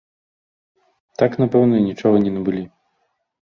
[1.23, 2.67] Так, напэўна, і нічога не набылі.